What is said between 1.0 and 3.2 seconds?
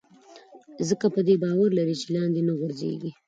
په دې باور لري چې لاندې نه غورځېږي.